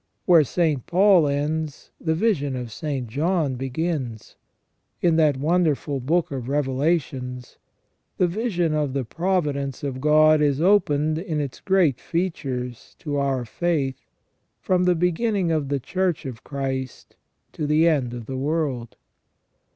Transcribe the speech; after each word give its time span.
Where 0.25 0.43
St. 0.43 0.83
Paul 0.87 1.27
ends 1.27 1.91
the 2.01 2.15
vision 2.15 2.55
of 2.55 2.71
St. 2.71 3.07
John 3.07 3.53
begins. 3.53 4.35
In 4.99 5.15
that 5.17 5.37
wonderful 5.37 5.99
Book 5.99 6.31
of 6.31 6.49
Reve 6.49 6.67
lations, 6.69 7.59
the 8.17 8.25
vision 8.25 8.73
of 8.73 8.93
the 8.93 9.05
providence 9.05 9.83
of 9.83 10.01
God 10.01 10.41
is 10.41 10.59
opened 10.59 11.19
in 11.19 11.39
its 11.39 11.59
great 11.59 11.99
features 11.99 12.95
to 12.97 13.17
our 13.17 13.45
faith 13.45 14.07
from 14.59 14.85
the 14.85 14.95
beginning 14.95 15.51
of 15.51 15.69
the 15.69 15.79
Church 15.79 16.25
of 16.25 16.43
Christ 16.43 17.15
to 17.51 17.67
the 17.67 17.87
end 17.87 18.15
of 18.15 18.25
the 18.25 18.37
world. 18.37 18.95